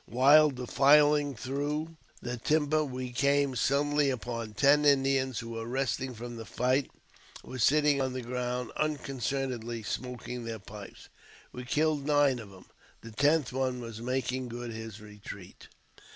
While 0.07 0.49
defiling 0.49 1.35
through 1.35 1.95
the 2.23 2.31
JAMES 2.37 2.41
P. 2.41 2.53
BECKWOUBTH. 2.55 2.71
121 2.71 2.71
timber 2.71 2.85
we 2.95 3.11
came 3.11 3.55
suddenly 3.55 4.09
upon 4.09 4.53
ten 4.55 4.83
Indians 4.83 5.39
who 5.39 5.49
were 5.49 5.67
resting 5.67 6.15
from 6.15 6.37
the 6.37 6.43
fight, 6.45 6.89
and 7.43 7.51
were 7.51 7.59
sitting 7.59 8.01
on 8.01 8.13
the 8.13 8.23
ground 8.23 8.71
unconcernedly 8.77 9.83
smoking 9.83 10.43
their 10.43 10.57
pipes. 10.57 11.09
We 11.51 11.65
killed 11.65 12.07
nine 12.07 12.39
of 12.39 12.49
them, 12.49 12.65
the 13.01 13.11
tenth 13.11 13.53
one 13.53 13.79
making 14.03 14.47
good 14.49 14.71
his 14.71 14.99
retreat. 14.99 15.67